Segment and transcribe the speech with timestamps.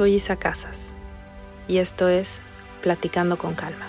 [0.00, 0.94] Soy Isa Casas
[1.68, 2.40] y esto es
[2.80, 3.86] Platicando con Calma.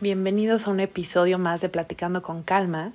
[0.00, 2.92] Bienvenidos a un episodio más de Platicando con Calma.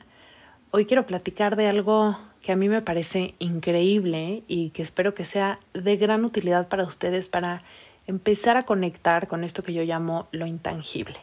[0.72, 5.25] Hoy quiero platicar de algo que a mí me parece increíble y que espero que
[5.25, 7.61] sea de gran utilidad para ustedes para
[8.05, 11.20] empezar a conectar con esto que yo llamo lo intangible.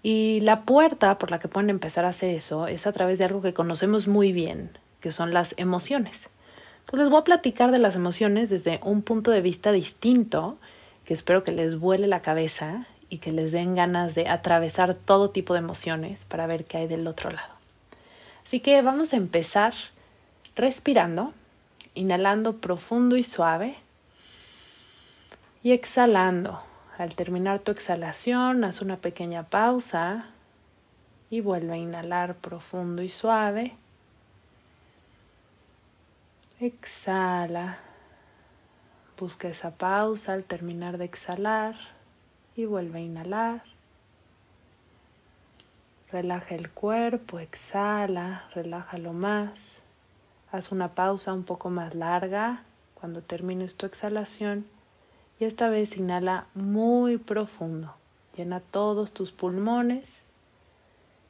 [0.00, 3.24] Y la puerta por la que pueden empezar a hacer eso es a través de
[3.24, 6.30] algo que conocemos muy bien, que son las emociones.
[6.92, 10.56] Les voy a platicar de las emociones desde un punto de vista distinto,
[11.04, 15.30] que espero que les vuele la cabeza y que les den ganas de atravesar todo
[15.30, 17.52] tipo de emociones para ver qué hay del otro lado.
[18.46, 19.74] Así que vamos a empezar
[20.56, 21.34] respirando,
[21.94, 23.76] inhalando profundo y suave
[25.62, 26.62] y exhalando.
[26.96, 30.24] Al terminar tu exhalación, haz una pequeña pausa
[31.28, 33.76] y vuelve a inhalar profundo y suave.
[36.60, 37.78] Exhala.
[39.16, 41.76] Busca esa pausa al terminar de exhalar
[42.56, 43.62] y vuelve a inhalar.
[46.10, 49.82] Relaja el cuerpo, exhala, relájalo más.
[50.50, 52.64] Haz una pausa un poco más larga
[52.94, 54.66] cuando termines tu exhalación
[55.38, 57.94] y esta vez inhala muy profundo.
[58.36, 60.22] Llena todos tus pulmones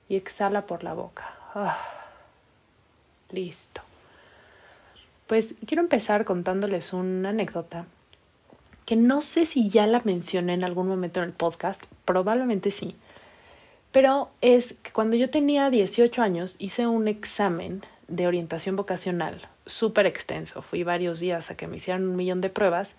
[0.09, 1.35] y exhala por la boca.
[1.55, 1.79] Ah,
[3.31, 3.88] listo.
[5.29, 7.85] Pues quiero empezar contándoles una anécdota
[8.87, 12.97] que no sé si ya la mencioné en algún momento en el podcast, probablemente sí,
[13.93, 20.07] pero es que cuando yo tenía 18 años hice un examen de orientación vocacional súper
[20.07, 22.95] extenso, fui varios días a que me hicieran un millón de pruebas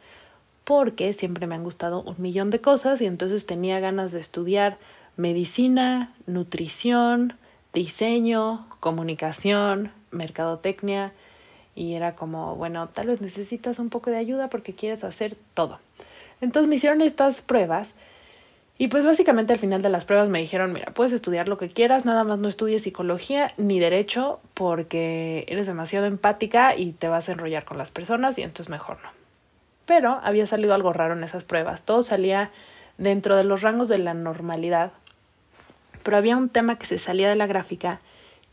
[0.66, 4.78] porque siempre me han gustado un millón de cosas y entonces tenía ganas de estudiar
[5.18, 7.34] medicina, nutrición,
[7.74, 11.12] diseño, comunicación, mercadotecnia,
[11.76, 15.80] y era como, bueno, tal vez necesitas un poco de ayuda porque quieres hacer todo.
[16.42, 17.96] Entonces me hicieron estas pruebas
[18.78, 21.70] y pues básicamente al final de las pruebas me dijeron, mira, puedes estudiar lo que
[21.70, 27.28] quieras, nada más no estudies psicología ni derecho porque eres demasiado empática y te vas
[27.28, 29.10] a enrollar con las personas y entonces mejor no.
[29.86, 32.52] Pero había salido algo raro en esas pruebas, todo salía
[32.98, 34.92] dentro de los rangos de la normalidad,
[36.04, 38.00] pero había un tema que se salía de la gráfica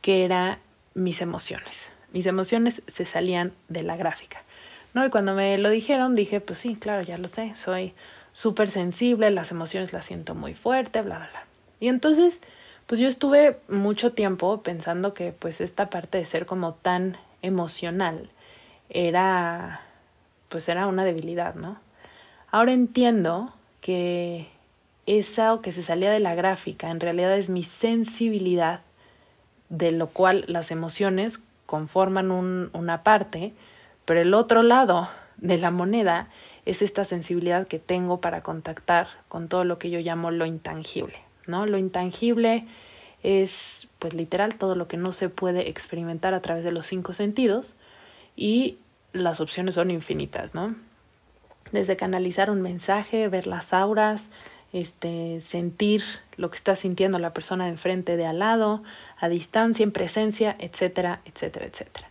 [0.00, 0.59] que era
[0.94, 4.42] mis emociones mis emociones se salían de la gráfica.
[4.94, 5.04] ¿no?
[5.04, 7.92] Y cuando me lo dijeron, dije, pues sí, claro, ya lo sé, soy
[8.32, 11.44] súper sensible, las emociones las siento muy fuerte, bla, bla, bla.
[11.80, 12.40] Y entonces,
[12.86, 18.30] pues yo estuve mucho tiempo pensando que pues esta parte de ser como tan emocional
[18.88, 19.82] era,
[20.48, 21.78] pues era una debilidad, ¿no?
[22.50, 24.48] Ahora entiendo que
[25.04, 28.80] esa que se salía de la gráfica en realidad es mi sensibilidad,
[29.68, 33.53] de lo cual las emociones conforman una parte,
[34.04, 36.28] pero el otro lado de la moneda
[36.65, 41.19] es esta sensibilidad que tengo para contactar con todo lo que yo llamo lo intangible,
[41.47, 41.66] ¿no?
[41.66, 42.66] Lo intangible
[43.22, 47.12] es, pues literal, todo lo que no se puede experimentar a través de los cinco
[47.12, 47.77] sentidos
[48.34, 48.78] y
[49.12, 50.74] las opciones son infinitas, ¿no?
[51.72, 54.30] Desde canalizar un mensaje, ver las auras,
[54.80, 56.02] este, sentir
[56.36, 58.82] lo que está sintiendo la persona de enfrente de al lado,
[59.18, 62.10] a distancia, en presencia, etcétera, etcétera, etcétera.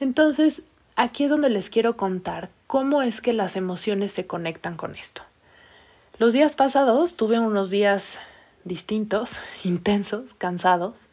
[0.00, 0.64] Entonces,
[0.96, 5.22] aquí es donde les quiero contar cómo es que las emociones se conectan con esto.
[6.18, 8.20] Los días pasados tuve unos días
[8.64, 11.06] distintos, intensos, cansados.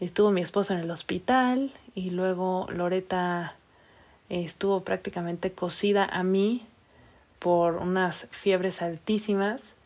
[0.00, 3.54] Estuvo mi esposo en el hospital y luego Loreta
[4.28, 6.66] estuvo prácticamente cosida a mí
[7.38, 9.76] por unas fiebres altísimas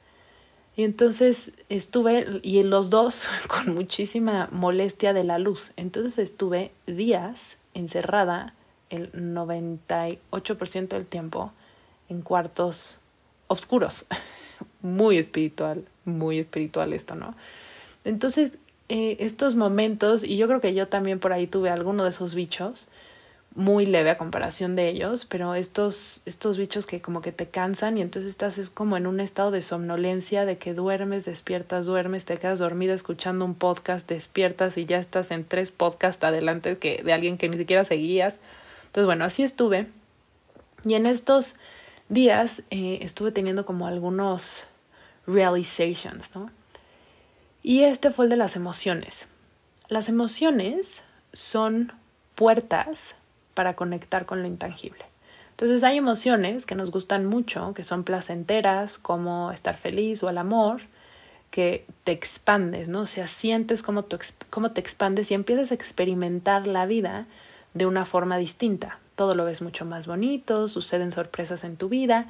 [0.79, 5.73] y entonces estuve, y los dos con muchísima molestia de la luz.
[5.77, 8.55] Entonces estuve días encerrada
[8.89, 11.51] el 98% del tiempo
[12.09, 13.01] en cuartos
[13.49, 14.07] oscuros.
[14.81, 17.35] muy espiritual, muy espiritual esto, ¿no?
[18.05, 18.59] Entonces,
[18.89, 22.37] eh, estos momentos, y yo creo que yo también por ahí tuve alguno de esos
[22.37, 22.89] bichos,
[23.59, 27.99] muy leve a comparación de ellos, pero estos, estos bichos que como que te cansan
[27.99, 32.25] y entonces estás es como en un estado de somnolencia, de que duermes, despiertas, duermes,
[32.25, 37.03] te quedas dormida escuchando un podcast, despiertas y ya estás en tres podcasts adelante que,
[37.03, 38.39] de alguien que ni siquiera seguías.
[38.87, 39.89] Entonces, bueno, así estuve.
[40.85, 41.57] Y en estos
[42.09, 44.69] días eh, estuve teniendo como algunos
[45.27, 46.53] realizations, ¿no?
[47.65, 49.27] Y este fue el de las emociones.
[49.89, 51.03] Las emociones
[51.33, 51.93] son
[52.37, 53.17] puertas
[53.59, 55.05] para conectar con lo intangible.
[55.51, 60.39] Entonces hay emociones que nos gustan mucho, que son placenteras, como estar feliz o el
[60.39, 60.83] amor,
[61.51, 63.01] que te expandes, ¿no?
[63.01, 64.07] O sea, sientes cómo,
[64.51, 67.27] cómo te expandes y empiezas a experimentar la vida
[67.75, 72.27] de una forma distinta todo lo ves mucho más bonito, suceden sorpresas en tu vida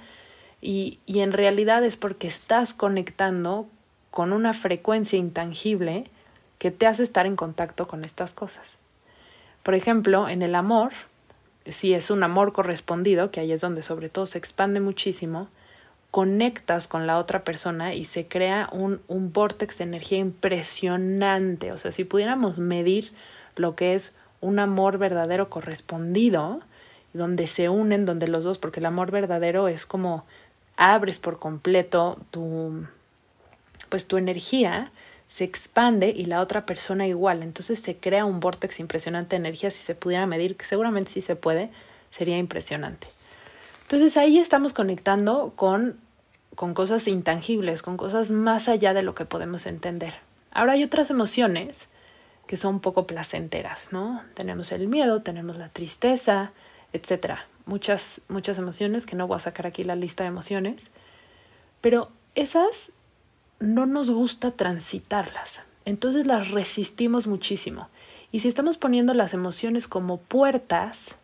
[0.62, 3.66] y, y en realidad es porque estás conectando
[4.10, 6.10] con una frecuencia intangible
[6.58, 8.78] que te hace estar en contacto con estas cosas.
[9.62, 10.92] Por ejemplo, en el amor,
[11.72, 15.48] si es un amor correspondido, que ahí es donde sobre todo se expande muchísimo,
[16.10, 21.72] conectas con la otra persona y se crea un, un vortex de energía impresionante.
[21.72, 23.12] O sea, si pudiéramos medir
[23.56, 26.60] lo que es un amor verdadero correspondido,
[27.12, 30.24] donde se unen, donde los dos, porque el amor verdadero es como
[30.76, 32.86] abres por completo tu,
[33.88, 34.90] pues tu energía
[35.28, 37.42] se expande y la otra persona igual.
[37.42, 39.70] Entonces se crea un vortex impresionante de energía.
[39.70, 41.70] Si se pudiera medir, que seguramente sí se puede,
[42.10, 43.06] sería impresionante.
[43.82, 45.98] Entonces ahí estamos conectando con,
[46.54, 50.14] con cosas intangibles, con cosas más allá de lo que podemos entender.
[50.52, 51.88] Ahora hay otras emociones
[52.46, 54.22] que son poco placenteras, ¿no?
[54.34, 56.52] Tenemos el miedo, tenemos la tristeza,
[56.94, 57.46] etcétera.
[57.66, 60.84] Muchas, muchas emociones, que no voy a sacar aquí la lista de emociones,
[61.82, 62.92] pero esas
[63.60, 65.62] no nos gusta transitarlas.
[65.84, 67.88] Entonces las resistimos muchísimo.
[68.30, 71.16] Y si estamos poniendo las emociones como puertas,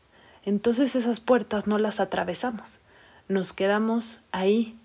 [0.44, 2.81] entonces esas puertas no las atravesamos.
[3.28, 4.76] Nos quedamos ahí,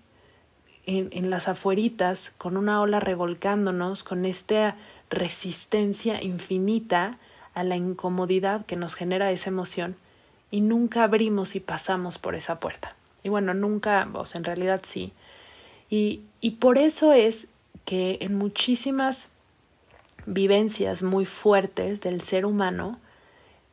[0.86, 4.76] en, en las afueritas, con una ola revolcándonos, con esta
[5.08, 7.18] resistencia infinita
[7.54, 9.96] a la incomodidad que nos genera esa emoción
[10.50, 12.94] y nunca abrimos y pasamos por esa puerta.
[13.22, 15.12] Y bueno, nunca, o sea, en realidad sí.
[15.90, 17.48] Y, y por eso es
[17.84, 19.28] que en muchísimas
[20.26, 22.98] vivencias muy fuertes del ser humano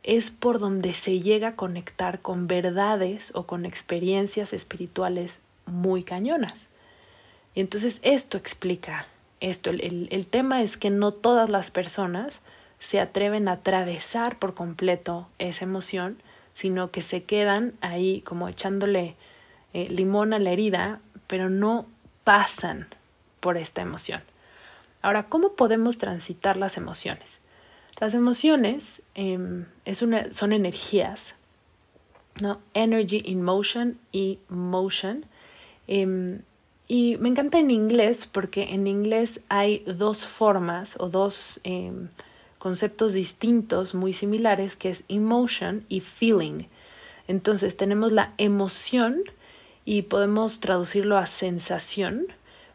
[0.04, 6.68] es por donde se llega a conectar con verdades o con experiencias espirituales muy cañonas.
[7.54, 9.08] Y entonces esto explica
[9.40, 9.70] esto.
[9.70, 12.40] El, el, tema es que no todas las personas
[12.80, 16.18] se atreven a atravesar por completo esa emoción
[16.58, 19.16] sino que se quedan ahí como echándole
[19.74, 21.86] eh, limón a la herida, pero no
[22.28, 22.88] pasan
[23.40, 24.22] por esta emoción.
[25.02, 27.40] Ahora, ¿cómo podemos transitar las emociones?
[28.02, 31.36] Las emociones em, es una, son energías,
[32.42, 32.60] ¿no?
[32.74, 35.24] Energy in motion y motion.
[35.88, 36.42] Em,
[36.90, 42.10] y me encanta en inglés porque en inglés hay dos formas o dos em,
[42.58, 46.66] conceptos distintos, muy similares, que es emotion y feeling.
[47.30, 49.24] Entonces tenemos la emoción
[49.88, 52.28] y podemos traducirlo a sensación,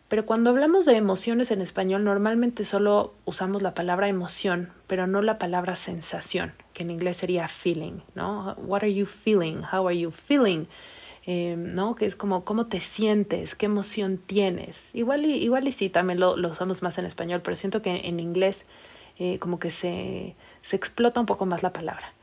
[0.08, 5.20] pero cuando hablamos de emociones en español normalmente solo usamos la palabra emoción, pero no
[5.20, 8.54] la palabra sensación, que en inglés sería feeling, ¿no?
[8.54, 9.58] What are you feeling?
[9.58, 10.64] How are you feeling?
[11.26, 11.96] Eh, ¿no?
[11.96, 14.94] Que es como cómo te sientes, qué emoción tienes.
[14.94, 17.94] Igual y, igual y sí, también lo, lo usamos más en español, pero siento que
[17.94, 18.64] en inglés
[19.18, 22.14] eh, como que se, se explota un poco más la palabra.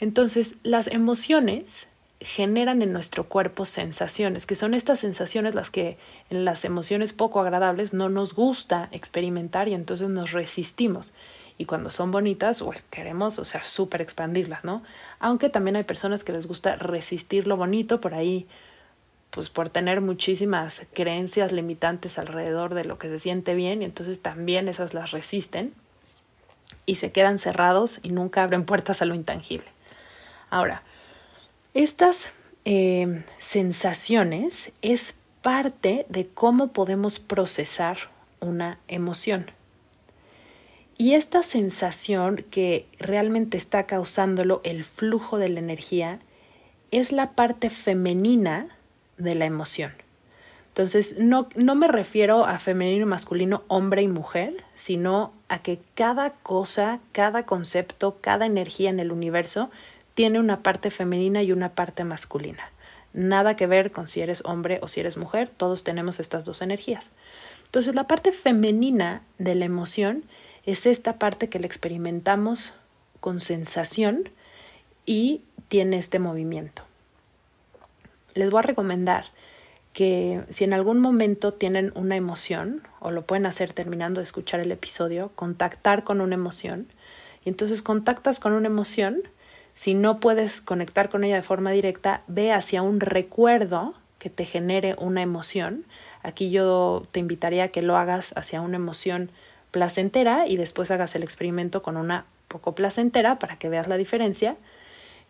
[0.00, 1.88] Entonces, las emociones
[2.20, 5.98] generan en nuestro cuerpo sensaciones, que son estas sensaciones las que
[6.30, 11.14] en las emociones poco agradables no nos gusta experimentar y entonces nos resistimos.
[11.58, 14.82] Y cuando son bonitas, queremos, o sea, súper expandirlas, ¿no?
[15.18, 18.46] Aunque también hay personas que les gusta resistir lo bonito por ahí,
[19.30, 24.22] pues por tener muchísimas creencias limitantes alrededor de lo que se siente bien y entonces
[24.22, 25.74] también esas las resisten
[26.86, 29.68] y se quedan cerrados y nunca abren puertas a lo intangible.
[30.50, 30.82] Ahora,
[31.78, 32.30] estas
[32.64, 37.98] eh, sensaciones es parte de cómo podemos procesar
[38.40, 39.52] una emoción.
[40.96, 46.18] Y esta sensación que realmente está causándolo el flujo de la energía
[46.90, 48.76] es la parte femenina
[49.16, 49.92] de la emoción.
[50.70, 55.78] Entonces, no, no me refiero a femenino y masculino, hombre y mujer, sino a que
[55.94, 59.70] cada cosa, cada concepto, cada energía en el universo
[60.18, 62.72] tiene una parte femenina y una parte masculina.
[63.12, 66.60] Nada que ver con si eres hombre o si eres mujer, todos tenemos estas dos
[66.60, 67.12] energías.
[67.66, 70.24] Entonces la parte femenina de la emoción
[70.66, 72.72] es esta parte que la experimentamos
[73.20, 74.30] con sensación
[75.06, 76.82] y tiene este movimiento.
[78.34, 79.26] Les voy a recomendar
[79.92, 84.58] que si en algún momento tienen una emoción, o lo pueden hacer terminando de escuchar
[84.58, 86.88] el episodio, contactar con una emoción.
[87.44, 89.22] Y entonces contactas con una emoción,
[89.78, 94.44] si no puedes conectar con ella de forma directa, ve hacia un recuerdo que te
[94.44, 95.84] genere una emoción.
[96.24, 99.30] Aquí yo te invitaría a que lo hagas hacia una emoción
[99.70, 104.56] placentera y después hagas el experimento con una poco placentera para que veas la diferencia.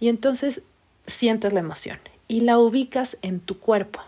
[0.00, 0.62] Y entonces
[1.06, 4.00] sientes la emoción y la ubicas en tu cuerpo.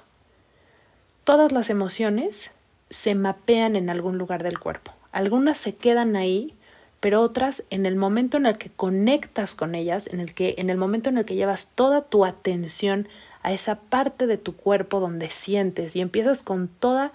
[1.24, 2.50] Todas las emociones
[2.88, 4.94] se mapean en algún lugar del cuerpo.
[5.12, 6.54] Algunas se quedan ahí,
[7.00, 10.70] pero otras en el momento en el que conectas con ellas, en el que en
[10.70, 13.08] el momento en el que llevas toda tu atención
[13.42, 17.12] a esa parte de tu cuerpo donde sientes y empiezas con toda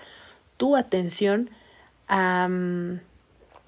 [0.58, 1.51] tu atención
[2.08, 3.00] a mm,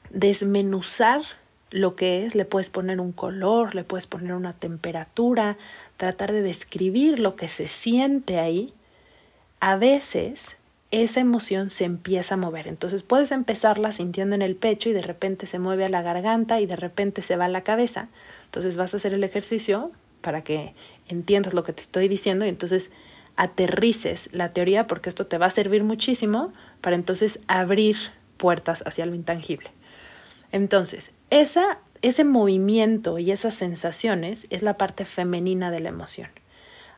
[0.09, 1.21] desmenuzar
[1.69, 5.57] lo que es, le puedes poner un color, le puedes poner una temperatura,
[5.97, 8.73] tratar de describir lo que se siente ahí,
[9.59, 10.56] a veces
[10.91, 12.67] esa emoción se empieza a mover.
[12.67, 16.61] Entonces puedes empezarla sintiendo en el pecho y de repente se mueve a la garganta
[16.61, 18.07] y de repente se va a la cabeza.
[18.45, 19.91] Entonces vas a hacer el ejercicio
[20.21, 20.73] para que
[21.09, 22.91] entiendas lo que te estoy diciendo y entonces
[23.35, 27.97] aterrices la teoría porque esto te va a servir muchísimo para entonces abrir
[28.37, 29.69] puertas hacia lo intangible.
[30.51, 36.29] Entonces, esa, ese movimiento y esas sensaciones es la parte femenina de la emoción.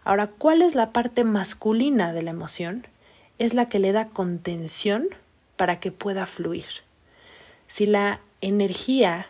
[0.03, 2.85] Ahora, ¿cuál es la parte masculina de la emoción?
[3.39, 5.07] Es la que le da contención
[5.55, 6.65] para que pueda fluir.
[7.67, 9.27] Si la energía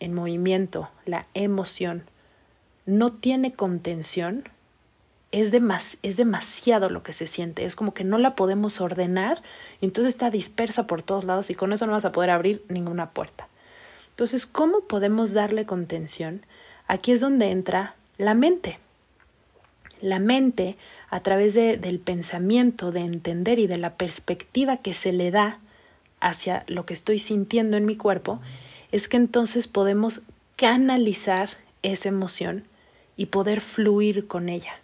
[0.00, 2.04] en movimiento, la emoción,
[2.86, 4.48] no tiene contención,
[5.30, 5.52] es,
[6.02, 9.42] es, demasiado lo que se siente, es como que no la podemos ordenar,
[9.82, 13.10] entonces está dispersa por todos lados y con eso no vas a poder abrir ninguna
[13.10, 13.48] puerta.
[14.10, 16.44] Entonces, ¿cómo podemos darle contención?
[16.86, 18.78] Aquí es donde entra la mente.
[20.00, 20.76] La mente,
[21.10, 25.58] a través del pensamiento, de entender y de la perspectiva que se le da
[26.20, 28.40] hacia lo que estoy sintiendo en mi cuerpo,
[28.92, 30.22] es que entonces podemos
[30.56, 31.50] canalizar
[31.82, 32.64] esa emoción
[33.16, 34.80] y poder fluir con ella.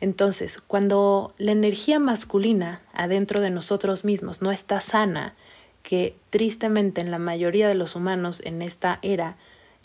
[0.00, 5.34] Entonces, cuando la energía masculina adentro de nosotros mismos no está sana,
[5.82, 9.36] que tristemente en la mayoría de los humanos en esta era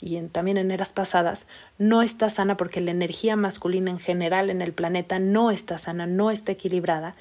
[0.03, 4.61] y también en eras pasadas, no está sana porque la energía masculina en general en
[4.61, 7.15] el planeta no está sana, no está equilibrada,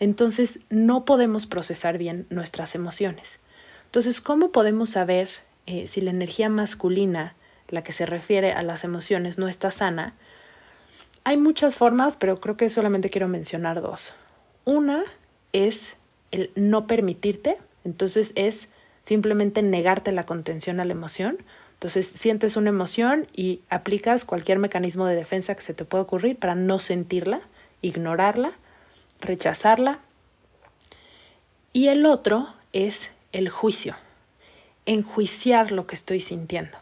[0.00, 3.40] entonces no podemos procesar bien nuestras emociones.
[3.86, 5.28] Entonces, ¿cómo podemos saber
[5.66, 7.34] eh, si la energía masculina,
[7.68, 10.14] la que se refiere a las emociones, no está sana?
[11.24, 14.14] Hay muchas formas, pero creo que solamente quiero mencionar dos.
[14.64, 15.04] Una
[15.52, 15.98] es
[16.32, 18.70] el no permitirte, entonces es
[19.02, 21.36] simplemente negarte la contención a la emoción.
[21.84, 26.38] Entonces sientes una emoción y aplicas cualquier mecanismo de defensa que se te pueda ocurrir
[26.38, 27.42] para no sentirla,
[27.82, 28.52] ignorarla,
[29.20, 29.98] rechazarla.
[31.74, 33.96] Y el otro es el juicio,
[34.86, 36.78] enjuiciar lo que estoy sintiendo.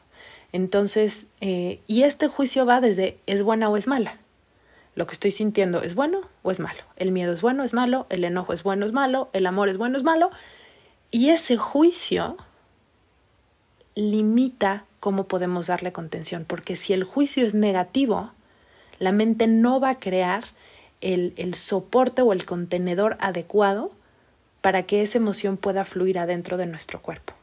[0.53, 4.19] Entonces, eh, y este juicio va desde es buena o es mala.
[4.95, 6.85] Lo que estoy sintiendo es bueno o es malo.
[6.95, 8.07] El miedo es bueno o es malo.
[8.09, 9.31] El enojo es bueno o es malo.
[9.33, 10.31] El amor es bueno o es malo.
[11.11, 12.37] Y ese juicio
[13.95, 18.31] limita cómo podemos darle contención, porque si el juicio es negativo,
[18.99, 20.45] la mente no va a crear
[21.01, 23.91] el, el, soporte o el contenedor adecuado
[24.61, 27.35] para que esa emoción pueda fluir adentro de nuestro cuerpo.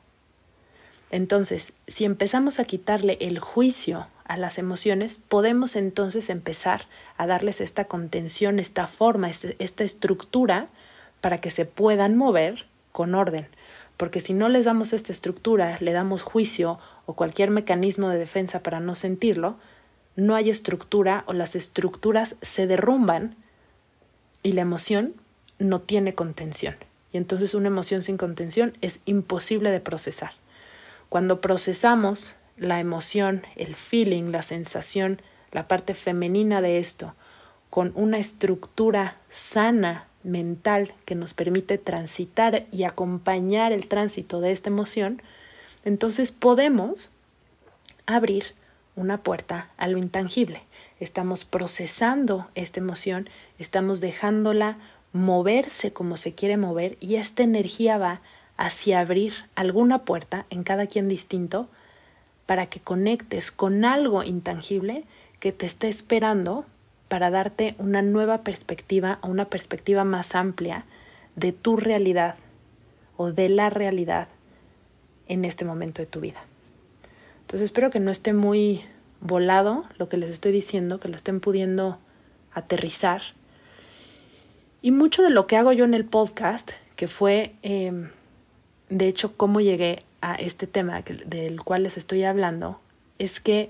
[1.12, 6.84] Entonces, si empezamos a quitarle el juicio a las emociones, podemos entonces empezar
[7.18, 10.68] a darles esta contención, esta forma, este, esta estructura
[11.20, 13.48] para que se puedan mover con orden
[14.00, 18.64] porque si no les damos esta estructura, le damos juicio o cualquier mecanismo de defensa
[18.64, 19.58] para no sentirlo,
[20.16, 23.36] no hay estructura o las estructuras se derrumban
[24.42, 25.16] y la emoción
[25.58, 26.78] no tiene contención.
[27.12, 30.32] Y entonces una emoción sin contención es imposible de procesar.
[31.10, 37.16] Cuando procesamos la emoción, el feeling, la sensación, la parte femenina de esto,
[37.70, 44.70] con una estructura sana mental que nos permite transitar y acompañar el tránsito de esta
[44.70, 45.22] emoción,
[45.86, 47.12] entonces podemos
[48.06, 48.54] abrir
[48.96, 50.62] una puerta a lo intangible.
[51.00, 54.78] Estamos procesando esta emoción, estamos dejándola
[55.14, 58.22] moverse como se quiere mover y esta energía va
[58.58, 61.70] hacia abrir alguna puerta en cada quien distinto
[62.46, 65.06] para que conectes con algo intangible
[65.40, 66.66] que te está esperando
[67.10, 70.86] para darte una nueva perspectiva o una perspectiva más amplia
[71.36, 72.36] de tu realidad
[73.18, 74.30] o de la realidad
[75.28, 76.40] en este momento de tu vida.
[77.42, 78.86] Entonces espero que no esté muy
[79.22, 81.98] volado lo que les estoy diciendo, que lo estén pudiendo
[82.54, 83.22] aterrizar.
[84.82, 88.10] Y mucho de lo que hago yo en el podcast, que fue, em,
[88.90, 92.80] de hecho, cómo llegué a este tema del cual les estoy hablando,
[93.18, 93.70] es que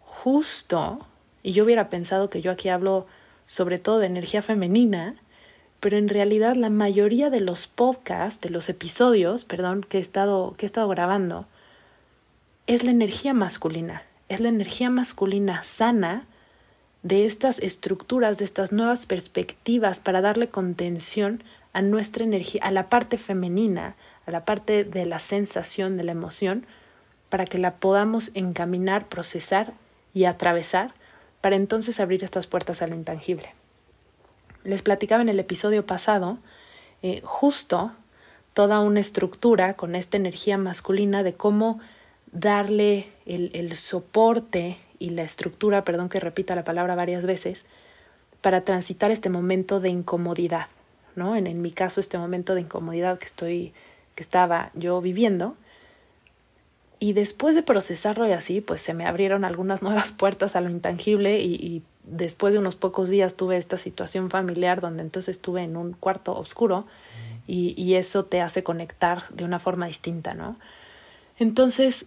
[0.00, 1.06] justo,
[1.44, 3.06] y yo hubiera pensado que yo aquí hablo
[3.46, 5.14] sobre todo de energía femenina,
[5.78, 10.54] pero en realidad la mayoría de los podcasts, de los episodios, perdón, que he estado,
[10.56, 11.46] que he estado grabando,
[12.66, 16.26] es la energía masculina, es la energía masculina sana
[17.02, 22.88] de estas estructuras, de estas nuevas perspectivas para darle contención a nuestra energía, a la
[22.88, 26.64] parte femenina, a la parte de la sensación, de la emoción,
[27.28, 29.74] para que la podamos encaminar, procesar
[30.14, 30.94] y atravesar,
[31.44, 33.50] para entonces abrir estas puertas a lo intangible.
[34.62, 36.38] Les platicaba en el episodio pasado
[37.02, 37.92] eh, justo
[38.54, 41.80] toda una estructura con esta energía masculina de cómo
[42.32, 47.66] darle el, el soporte y la estructura, perdón que repita la palabra varias veces,
[48.40, 50.68] para transitar este momento de incomodidad,
[51.14, 51.36] ¿no?
[51.36, 53.74] En, en mi caso, este momento de incomodidad que estoy,
[54.14, 55.56] que estaba yo viviendo.
[57.04, 60.70] Y después de procesarlo y así, pues se me abrieron algunas nuevas puertas a lo
[60.70, 65.64] intangible y, y después de unos pocos días tuve esta situación familiar donde entonces estuve
[65.64, 66.86] en un cuarto oscuro
[67.46, 70.56] y, y eso te hace conectar de una forma distinta, ¿no?
[71.38, 72.06] Entonces,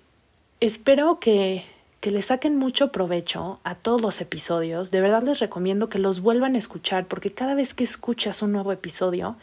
[0.61, 1.63] espero que
[1.99, 4.89] que le saquen mucho provecho a todos los episodios.
[4.89, 8.51] De verdad les recomiendo que los vuelvan a escuchar porque cada vez que escuchas un
[8.51, 9.35] nuevo episodio,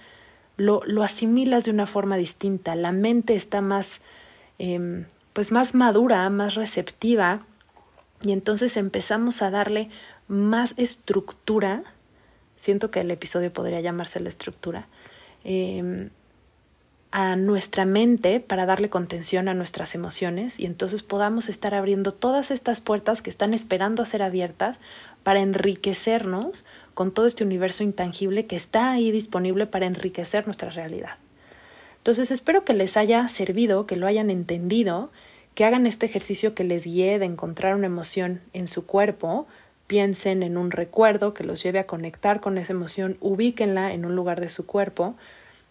[0.57, 2.75] lo, lo asimilas de una forma distinta.
[2.75, 4.01] La mente está más,
[4.59, 7.43] eh, pues más madura, más receptiva
[8.23, 9.91] y entonces empezamos a darle
[10.27, 11.83] más estructura.
[12.57, 14.87] Siento que el episodio podría llamarse la estructura.
[15.45, 16.09] Eh,
[17.15, 22.51] a nuestra mente para darle contención a nuestras emociones y entonces podamos estar abriendo todas
[22.51, 24.79] estas puertas que están esperando a ser abiertas
[25.23, 31.19] para enriquecernos con todo este universo intangible que está ahí disponible para enriquecer nuestra realidad.
[32.05, 35.09] Entonces espero que les haya servido, que lo hayan entendido,
[35.55, 39.47] que hagan este ejercicio que les guíe de encontrar una emoción en su cuerpo,
[39.87, 44.15] piensen en un recuerdo que los lleve a conectar con esa emoción, ubíquenla en un
[44.17, 45.15] lugar de su cuerpo,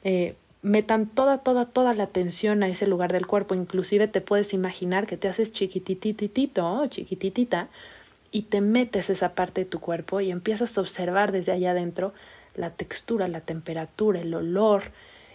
[0.04, 3.54] eh, metan toda, toda, toda la atención a ese lugar del cuerpo.
[3.54, 7.68] Inclusive te puedes imaginar que te haces chiquitititito, chiquititita,
[8.32, 12.12] y te metes esa parte de tu cuerpo y empiezas a observar desde allá adentro
[12.56, 14.86] la textura, la temperatura, el olor,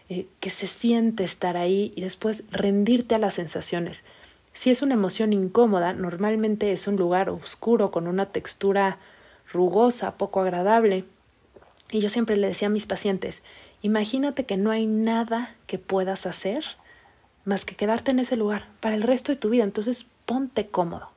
[0.09, 4.05] eh, que se siente estar ahí y después rendirte a las sensaciones.
[4.53, 8.99] Si es una emoción incómoda, normalmente es un lugar oscuro con una textura
[9.53, 11.05] rugosa, poco agradable.
[11.90, 13.42] Y yo siempre le decía a mis pacientes,
[13.81, 16.64] Imagínate que no hay nada que puedas hacer
[17.44, 19.64] más que quedarte en ese lugar para el resto de tu vida.
[19.64, 21.11] Entonces ponte cómodo.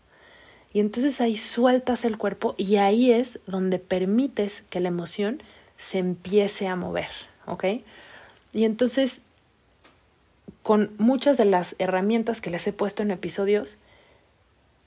[0.73, 5.43] Y entonces ahí sueltas el cuerpo y ahí es donde permites que la emoción
[5.75, 7.09] se empiece a mover,
[7.45, 7.65] ¿ok?
[8.53, 9.21] Y entonces,
[10.63, 13.77] con muchas de las herramientas que les he puesto en episodios,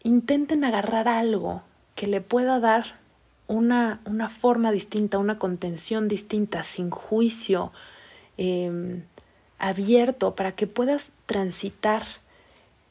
[0.03, 1.63] intenten agarrar algo
[1.95, 2.99] que le pueda dar
[3.47, 7.73] una, una forma distinta, una contención distinta, sin juicio,
[8.37, 9.03] em,
[9.59, 12.03] abierto, para que puedas transitar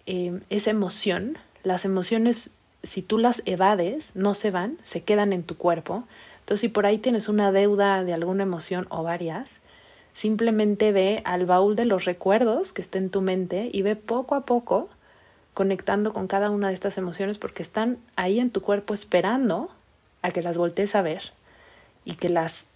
[0.06, 1.38] em, esa emoción.
[1.64, 2.52] Las emociones,
[2.84, 6.04] si tú las evades, no se van, se quedan en tu cuerpo.
[6.40, 9.62] Entonces, si por ahí tienes una deuda de alguna emoción o varias,
[10.14, 14.36] simplemente ve al baúl de los recuerdos que está en tu mente y ve poco
[14.36, 14.90] a poco
[15.54, 19.70] conectando con cada una de estas emociones porque están ahí en tu cuerpo esperando
[20.22, 21.34] a que las voltees a ver
[22.06, 22.68] y que las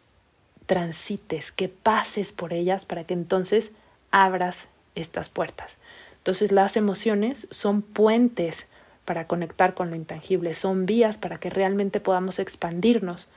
[0.66, 3.72] transites, que pases por ellas para que entonces
[4.12, 5.78] abras estas puertas.
[6.18, 8.68] Entonces las emociones son puentes
[9.06, 13.30] para conectar con lo intangible, son vías para que realmente podamos expandirnos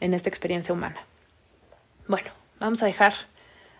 [0.00, 1.00] en esta experiencia humana.
[2.08, 3.14] Bueno, vamos a dejar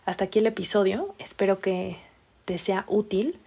[0.04, 1.14] hasta aquí el episodio.
[1.18, 1.96] Espero que
[2.44, 3.38] te sea útil.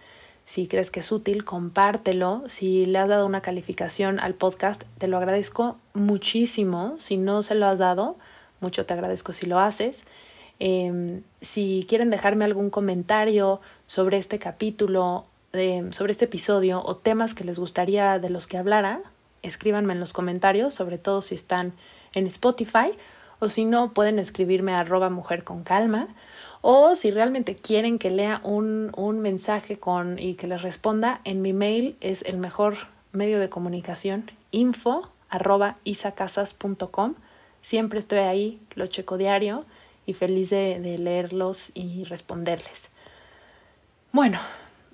[0.44, 2.44] Si crees que es útil, compártelo.
[2.48, 6.96] Si le has dado una calificación al podcast, te lo agradezco muchísimo.
[6.98, 8.16] Si no se lo has dado,
[8.60, 10.04] mucho te agradezco si lo haces.
[10.58, 17.34] Em, si quieren dejarme algún comentario sobre este capítulo, em, sobre este episodio o temas
[17.34, 19.02] que les gustaría de los que hablara,
[19.42, 21.74] escríbanme en los comentarios, sobre todo si están
[22.14, 22.92] en Spotify
[23.38, 26.08] o si no, pueden escribirme a arroba mujer con calma
[26.60, 31.42] o si realmente quieren que lea un, un mensaje con, y que les responda, en
[31.42, 32.76] mi mail es el mejor
[33.12, 35.08] medio de comunicación, info
[35.84, 37.14] isacasas.com.
[37.62, 39.64] Siempre estoy ahí, lo checo diario
[40.06, 42.88] y feliz de, de leerlos y responderles.
[44.12, 44.40] Bueno,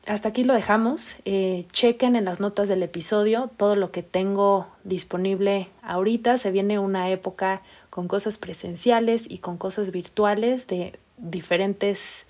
[0.07, 1.17] hasta aquí lo dejamos.
[1.25, 6.37] Eh, chequen en las notas del episodio todo lo que tengo disponible ahorita.
[6.39, 12.27] Se viene una época con cosas presenciales y con cosas virtuales de diferentes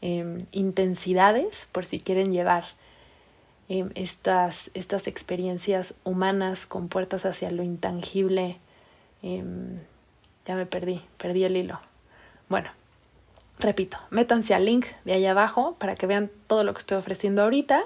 [0.00, 2.64] em, intensidades, por si quieren llevar
[3.68, 8.58] em, estas, estas experiencias humanas con puertas hacia lo intangible.
[9.22, 9.78] Em,
[10.46, 11.80] ya me perdí, perdí el hilo.
[12.48, 12.70] Bueno,
[13.58, 17.42] repito, métanse al link de ahí abajo para que vean todo lo que estoy ofreciendo
[17.42, 17.84] ahorita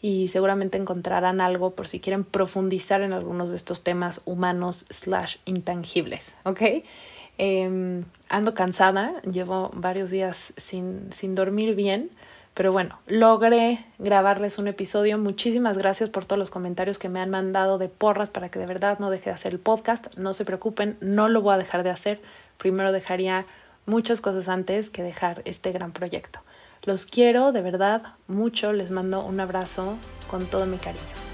[0.00, 5.38] y seguramente encontrarán algo por si quieren profundizar en algunos de estos temas humanos slash
[5.46, 6.62] intangibles, ¿ok?
[7.38, 12.10] Em, ando cansada, llevo varios días sin, sin dormir bien,
[12.54, 15.18] pero bueno, logré grabarles un episodio.
[15.18, 18.64] Muchísimas gracias por todos los comentarios que me han mandado de porras para que de
[18.64, 20.16] verdad no deje de hacer el podcast.
[20.16, 22.22] No se preocupen, no lo voy a dejar de hacer.
[22.56, 23.44] Primero dejaría
[23.84, 26.40] muchas cosas antes que dejar este gran proyecto.
[26.84, 29.98] Los quiero de verdad mucho, les mando un abrazo
[30.30, 31.25] con todo mi cariño.